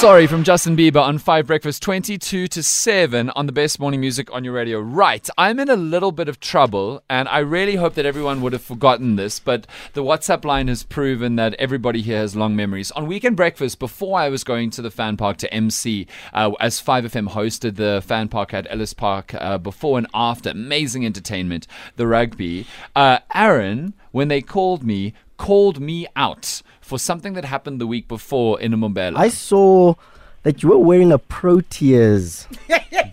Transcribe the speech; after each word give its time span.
Sorry 0.00 0.26
from 0.26 0.42
Justin 0.42 0.78
Bieber 0.78 1.02
on 1.02 1.18
5 1.18 1.46
Breakfast 1.46 1.82
22 1.82 2.46
to 2.46 2.62
7 2.62 3.28
on 3.28 3.44
the 3.44 3.52
best 3.52 3.78
morning 3.78 4.00
music 4.00 4.32
on 4.32 4.44
your 4.44 4.54
radio. 4.54 4.80
Right, 4.80 5.28
I'm 5.36 5.60
in 5.60 5.68
a 5.68 5.76
little 5.76 6.10
bit 6.10 6.26
of 6.26 6.40
trouble 6.40 7.02
and 7.10 7.28
I 7.28 7.40
really 7.40 7.76
hope 7.76 7.92
that 7.96 8.06
everyone 8.06 8.40
would 8.40 8.54
have 8.54 8.62
forgotten 8.62 9.16
this, 9.16 9.38
but 9.38 9.66
the 9.92 10.02
WhatsApp 10.02 10.46
line 10.46 10.68
has 10.68 10.84
proven 10.84 11.36
that 11.36 11.52
everybody 11.58 12.00
here 12.00 12.16
has 12.16 12.34
long 12.34 12.56
memories. 12.56 12.90
On 12.92 13.06
Weekend 13.06 13.36
Breakfast, 13.36 13.78
before 13.78 14.18
I 14.18 14.30
was 14.30 14.42
going 14.42 14.70
to 14.70 14.80
the 14.80 14.90
fan 14.90 15.18
park 15.18 15.36
to 15.36 15.52
MC, 15.52 16.06
uh, 16.32 16.52
as 16.60 16.80
5FM 16.80 17.28
hosted 17.28 17.76
the 17.76 18.02
fan 18.02 18.28
park 18.28 18.54
at 18.54 18.66
Ellis 18.70 18.94
Park 18.94 19.34
uh, 19.34 19.58
before 19.58 19.98
and 19.98 20.06
after, 20.14 20.48
amazing 20.48 21.04
entertainment, 21.04 21.66
the 21.96 22.06
rugby, 22.06 22.66
uh, 22.96 23.18
Aaron, 23.34 23.92
when 24.12 24.28
they 24.28 24.40
called 24.40 24.82
me, 24.82 25.12
called 25.40 25.80
me 25.80 26.06
out 26.16 26.60
for 26.82 26.98
something 26.98 27.32
that 27.32 27.46
happened 27.46 27.80
the 27.80 27.86
week 27.86 28.06
before 28.06 28.60
in 28.60 28.72
Mbombela. 28.72 29.16
I 29.16 29.30
saw 29.30 29.94
that 30.42 30.62
you 30.62 30.68
were 30.68 30.76
wearing 30.78 31.12
a 31.12 31.18
Proteas 31.18 32.46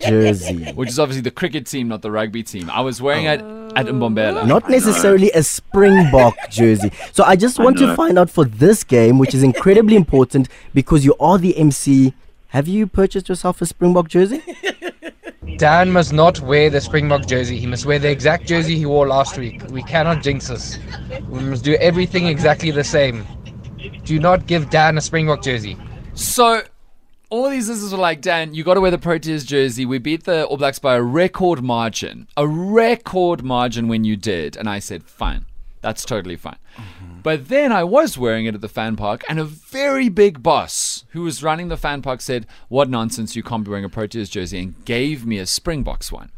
jersey. 0.02 0.70
which 0.72 0.90
is 0.90 0.98
obviously 0.98 1.22
the 1.22 1.30
cricket 1.30 1.66
team, 1.66 1.88
not 1.88 2.02
the 2.02 2.10
rugby 2.10 2.42
team. 2.42 2.68
I 2.68 2.82
was 2.82 3.00
wearing 3.00 3.24
it 3.24 3.40
at 3.76 3.86
Mbombela. 3.86 4.46
Not 4.46 4.68
necessarily 4.68 5.30
a 5.30 5.42
Springbok 5.42 6.36
jersey. 6.50 6.90
So 7.12 7.24
I 7.24 7.34
just 7.34 7.58
want 7.58 7.78
to 7.78 7.96
find 7.96 8.18
out 8.18 8.28
for 8.28 8.44
this 8.44 8.84
game, 8.84 9.18
which 9.18 9.34
is 9.34 9.42
incredibly 9.42 9.96
important 9.96 10.50
because 10.74 11.06
you 11.06 11.14
are 11.18 11.38
the 11.38 11.56
MC. 11.56 12.12
Have 12.48 12.68
you 12.68 12.86
purchased 12.86 13.30
yourself 13.30 13.62
a 13.62 13.66
Springbok 13.66 14.08
jersey? 14.08 14.42
Dan 15.56 15.90
must 15.90 16.12
not 16.12 16.40
wear 16.40 16.70
the 16.70 16.80
Springbok 16.80 17.26
jersey. 17.26 17.58
He 17.58 17.66
must 17.66 17.84
wear 17.86 17.98
the 17.98 18.10
exact 18.10 18.46
jersey 18.46 18.76
he 18.76 18.86
wore 18.86 19.08
last 19.08 19.38
week. 19.38 19.62
We 19.70 19.82
cannot 19.82 20.22
jinx 20.22 20.48
this. 20.48 20.78
We 21.38 21.44
must 21.44 21.64
do 21.64 21.74
everything 21.74 22.26
exactly 22.26 22.70
the 22.70 22.84
same. 22.84 23.26
Do 24.04 24.18
not 24.18 24.46
give 24.46 24.70
Dan 24.70 24.98
a 24.98 25.00
Springbok 25.00 25.42
jersey. 25.42 25.76
So 26.14 26.62
all 27.30 27.48
these 27.48 27.68
listeners 27.68 27.92
were 27.92 27.98
like, 27.98 28.20
Dan, 28.20 28.54
you 28.54 28.64
got 28.64 28.74
to 28.74 28.80
wear 28.80 28.90
the 28.90 28.98
Proteas 28.98 29.46
jersey. 29.46 29.86
We 29.86 29.98
beat 29.98 30.24
the 30.24 30.46
All 30.46 30.56
Blacks 30.56 30.78
by 30.78 30.96
a 30.96 31.02
record 31.02 31.62
margin, 31.62 32.26
a 32.36 32.46
record 32.46 33.44
margin 33.44 33.86
when 33.86 34.04
you 34.04 34.16
did. 34.16 34.56
And 34.56 34.68
I 34.68 34.80
said, 34.80 35.04
fine, 35.04 35.46
that's 35.80 36.04
totally 36.04 36.36
fine. 36.36 36.58
Mm-hmm. 36.76 37.20
But 37.22 37.48
then 37.48 37.70
I 37.70 37.84
was 37.84 38.18
wearing 38.18 38.46
it 38.46 38.54
at 38.54 38.60
the 38.60 38.68
fan 38.68 38.96
park, 38.96 39.22
and 39.28 39.38
a 39.38 39.44
very 39.44 40.08
big 40.08 40.42
boss 40.42 41.04
who 41.10 41.22
was 41.22 41.42
running 41.42 41.68
the 41.68 41.76
fan 41.76 42.02
park 42.02 42.20
said, 42.20 42.46
What 42.68 42.88
nonsense, 42.88 43.36
you 43.36 43.42
can't 43.42 43.64
be 43.64 43.70
wearing 43.70 43.84
a 43.84 43.90
Proteas 43.90 44.30
jersey, 44.30 44.58
and 44.58 44.84
gave 44.84 45.26
me 45.26 45.38
a 45.38 45.46
Springboks 45.46 46.10
one. 46.10 46.30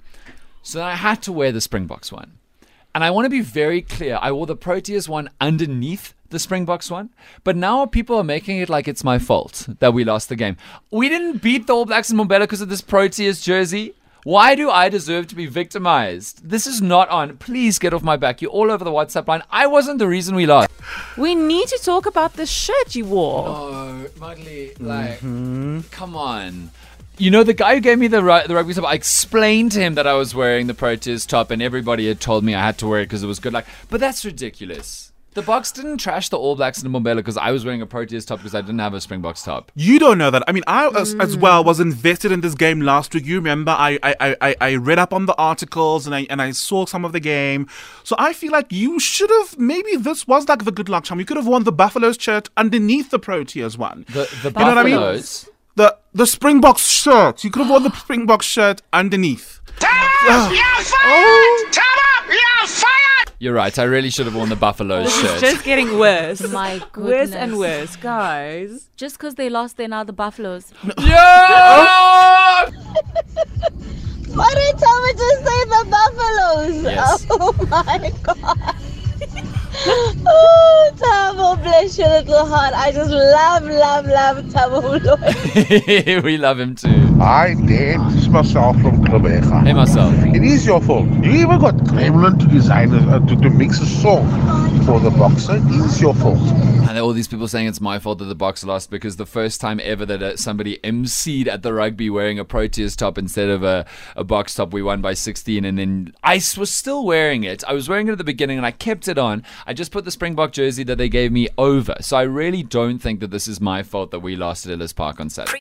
So 0.62 0.78
then 0.78 0.88
I 0.88 0.94
had 0.94 1.22
to 1.22 1.32
wear 1.32 1.52
the 1.52 1.60
Springboks 1.60 2.12
one. 2.12 2.39
And 2.94 3.04
I 3.04 3.10
want 3.10 3.26
to 3.26 3.30
be 3.30 3.40
very 3.40 3.82
clear. 3.82 4.18
I 4.20 4.32
wore 4.32 4.46
the 4.46 4.56
Proteas 4.56 5.08
one 5.08 5.30
underneath 5.40 6.14
the 6.30 6.38
Springboks 6.38 6.90
one, 6.90 7.10
but 7.44 7.56
now 7.56 7.86
people 7.86 8.16
are 8.16 8.24
making 8.24 8.58
it 8.58 8.68
like 8.68 8.88
it's 8.88 9.04
my 9.04 9.18
fault 9.18 9.68
that 9.80 9.92
we 9.92 10.04
lost 10.04 10.28
the 10.28 10.36
game. 10.36 10.56
We 10.90 11.08
didn't 11.08 11.38
beat 11.42 11.66
the 11.66 11.74
All 11.74 11.84
Blacks 11.84 12.10
in 12.10 12.16
Mbombela 12.16 12.40
because 12.40 12.60
of 12.60 12.68
this 12.68 12.82
Proteas 12.82 13.42
jersey. 13.42 13.94
Why 14.22 14.54
do 14.54 14.70
I 14.70 14.90
deserve 14.90 15.28
to 15.28 15.34
be 15.34 15.46
victimized? 15.46 16.46
This 16.46 16.66
is 16.66 16.82
not 16.82 17.08
on. 17.08 17.38
Please 17.38 17.78
get 17.78 17.94
off 17.94 18.02
my 18.02 18.16
back. 18.16 18.42
You're 18.42 18.50
all 18.50 18.70
over 18.70 18.84
the 18.84 18.90
WhatsApp 18.90 19.26
line. 19.26 19.42
I 19.50 19.66
wasn't 19.66 19.98
the 19.98 20.06
reason 20.06 20.34
we 20.34 20.44
lost. 20.44 20.70
We 21.16 21.34
need 21.34 21.68
to 21.68 21.78
talk 21.82 22.04
about 22.04 22.34
the 22.34 22.44
shirt 22.44 22.94
you 22.94 23.06
wore. 23.06 23.44
Oh, 23.48 24.06
Mugly, 24.18 24.74
like, 24.78 25.20
mm-hmm. 25.20 25.80
come 25.90 26.14
on. 26.16 26.70
You 27.18 27.30
know, 27.30 27.42
the 27.42 27.52
guy 27.52 27.74
who 27.74 27.80
gave 27.80 27.98
me 27.98 28.06
the, 28.06 28.22
ru- 28.22 28.46
the 28.46 28.54
rugby 28.54 28.72
top, 28.72 28.84
I 28.86 28.94
explained 28.94 29.72
to 29.72 29.80
him 29.80 29.94
that 29.94 30.06
I 30.06 30.14
was 30.14 30.34
wearing 30.34 30.68
the 30.68 30.74
Proteas 30.74 31.26
top, 31.26 31.50
and 31.50 31.60
everybody 31.60 32.08
had 32.08 32.18
told 32.20 32.44
me 32.44 32.54
I 32.54 32.64
had 32.64 32.78
to 32.78 32.86
wear 32.86 33.00
it 33.00 33.04
because 33.06 33.22
it 33.22 33.26
was 33.26 33.38
good 33.38 33.52
luck. 33.52 33.66
But 33.90 34.00
that's 34.00 34.24
ridiculous. 34.24 35.12
The 35.34 35.42
Boks 35.42 35.72
didn't 35.72 35.98
trash 35.98 36.28
the 36.28 36.36
All 36.36 36.56
Blacks 36.56 36.82
in 36.82 36.90
Mbombela 36.90 37.16
because 37.16 37.36
I 37.36 37.52
was 37.52 37.64
wearing 37.64 37.80
a 37.82 37.86
Proteas 37.86 38.26
top 38.26 38.40
because 38.40 38.52
I 38.52 38.62
didn't 38.62 38.80
have 38.80 38.94
a 38.94 39.00
Springboks 39.00 39.44
top. 39.44 39.70
You 39.76 40.00
don't 40.00 40.18
know 40.18 40.28
that. 40.30 40.42
I 40.48 40.52
mean, 40.52 40.64
I 40.66 40.88
as, 40.88 41.14
as 41.20 41.36
mm. 41.36 41.40
well 41.40 41.62
was 41.62 41.78
invested 41.78 42.32
in 42.32 42.40
this 42.40 42.56
game 42.56 42.80
last 42.80 43.14
week. 43.14 43.26
You 43.26 43.36
remember, 43.36 43.70
I, 43.70 43.96
I, 44.02 44.16
I- 44.18 44.36
I, 44.40 44.56
I 44.60 44.74
read 44.74 44.98
up 44.98 45.12
on 45.12 45.26
the 45.26 45.34
articles 45.36 46.04
and 46.06 46.16
I 46.16 46.26
and 46.30 46.42
I 46.42 46.50
saw 46.50 46.84
some 46.84 47.04
of 47.04 47.12
the 47.12 47.20
game. 47.20 47.68
So 48.02 48.16
I 48.18 48.32
feel 48.32 48.50
like 48.50 48.72
you 48.72 48.98
should 48.98 49.30
have 49.30 49.56
maybe 49.56 49.94
this 49.94 50.26
was 50.26 50.48
like 50.48 50.64
the 50.64 50.72
good 50.72 50.88
luck 50.88 51.04
charm. 51.04 51.20
You 51.20 51.26
could 51.26 51.36
have 51.36 51.46
worn 51.46 51.62
the 51.62 51.70
Buffaloes 51.70 52.16
shirt 52.18 52.48
underneath 52.56 53.10
the 53.10 53.20
Proteas 53.20 53.78
one. 53.78 54.06
The, 54.08 54.28
the 54.42 54.48
You 54.48 54.64
know 54.64 54.74
what 54.74 54.78
I 54.78 54.82
mean? 54.82 55.22
Buffaloes. 55.80 56.00
The 56.12 56.18
the 56.18 56.26
Springboks 56.26 56.86
shirt. 56.88 57.44
You 57.44 57.50
could 57.50 57.60
have 57.60 57.70
worn 57.70 57.82
the 57.84 57.90
Springboks 57.92 58.46
shirt 58.46 58.82
underneath. 58.92 59.60
Oh. 59.82 60.50
You're 63.42 63.54
right. 63.54 63.78
I 63.78 63.84
really 63.84 64.10
should 64.10 64.26
have 64.26 64.34
worn 64.34 64.50
the 64.50 64.56
Buffalo 64.56 65.02
This 65.02 65.18
shirt. 65.18 65.36
is 65.36 65.40
just 65.40 65.64
getting 65.64 65.98
worse. 65.98 66.42
My 66.52 66.78
goodness. 66.92 67.30
Worse 67.30 67.32
and 67.32 67.58
worse, 67.58 67.96
guys. 67.96 68.90
Just 68.98 69.16
because 69.16 69.36
they 69.36 69.48
lost, 69.48 69.78
they're 69.78 69.88
now 69.88 70.04
the 70.04 70.12
Buffaloes. 70.12 70.70
yeah! 70.98 72.66
Why 74.34 74.54
did 74.54 74.66
you 74.68 74.74
tell 74.78 75.02
me 75.02 75.12
to 75.12 75.28
say 75.44 75.64
the 75.64 75.86
buffaloes? 75.90 76.82
Yes. 76.84 77.26
Oh 77.30 77.52
my 77.68 78.12
god. 78.22 78.76
Oh, 79.86 80.90
Tabo, 80.96 81.62
bless 81.62 81.98
your 81.98 82.08
little 82.08 82.46
heart. 82.46 82.74
I 82.74 82.92
just 82.92 83.10
love, 83.10 83.64
love, 83.64 84.06
love 84.06 84.44
Tabo 84.46 86.22
we 86.24 86.36
love 86.36 86.58
him 86.58 86.74
too. 86.74 87.09
Hi, 87.20 87.52
Dan. 87.52 88.08
This 88.08 88.22
is 88.22 88.28
Marcel 88.30 88.72
from 88.72 89.04
Klubega. 89.04 89.62
Hey, 89.64 89.74
Marcel. 89.74 90.10
It 90.34 90.42
is 90.42 90.64
your 90.64 90.80
fault. 90.80 91.06
You 91.22 91.32
even 91.32 91.58
got 91.60 91.76
Kremlin 91.86 92.38
to 92.38 92.46
design, 92.46 92.94
a, 92.94 93.16
uh, 93.16 93.26
to, 93.26 93.36
to 93.36 93.50
mix 93.50 93.78
a 93.78 93.84
song 93.84 94.26
for 94.86 94.98
the 95.00 95.10
boxer. 95.10 95.56
It 95.56 95.70
is 95.84 96.00
your 96.00 96.14
fault. 96.14 96.38
And 96.88 96.98
all 96.98 97.12
these 97.12 97.28
people 97.28 97.46
saying 97.46 97.66
it's 97.66 97.80
my 97.80 97.98
fault 97.98 98.20
that 98.20 98.24
the 98.24 98.34
Boks 98.34 98.64
lost 98.64 98.90
because 98.90 99.16
the 99.16 99.26
first 99.26 99.60
time 99.60 99.80
ever 99.82 100.06
that 100.06 100.22
uh, 100.22 100.36
somebody 100.38 100.78
emceed 100.78 101.46
at 101.46 101.62
the 101.62 101.74
rugby 101.74 102.08
wearing 102.08 102.38
a 102.38 102.44
Proteas 102.44 102.96
top 102.96 103.18
instead 103.18 103.50
of 103.50 103.62
a, 103.62 103.84
a 104.16 104.24
Boks 104.24 104.56
top, 104.56 104.72
we 104.72 104.80
won 104.80 105.02
by 105.02 105.12
16. 105.12 105.66
And 105.66 105.78
then 105.78 106.14
I 106.24 106.36
s- 106.36 106.56
was 106.56 106.70
still 106.70 107.04
wearing 107.04 107.44
it. 107.44 107.62
I 107.68 107.74
was 107.74 107.86
wearing 107.86 108.08
it 108.08 108.12
at 108.12 108.18
the 108.18 108.24
beginning 108.24 108.56
and 108.56 108.66
I 108.66 108.70
kept 108.70 109.08
it 109.08 109.18
on. 109.18 109.44
I 109.66 109.74
just 109.74 109.92
put 109.92 110.06
the 110.06 110.10
Springbok 110.10 110.52
jersey 110.52 110.84
that 110.84 110.96
they 110.96 111.10
gave 111.10 111.32
me 111.32 111.48
over. 111.58 111.96
So 112.00 112.16
I 112.16 112.22
really 112.22 112.62
don't 112.62 112.98
think 112.98 113.20
that 113.20 113.30
this 113.30 113.46
is 113.46 113.60
my 113.60 113.82
fault 113.82 114.10
that 114.10 114.20
we 114.20 114.36
lost 114.36 114.64
at 114.64 114.72
Ellis 114.72 114.94
Park 114.94 115.20
on 115.20 115.28
Saturday. 115.28 115.60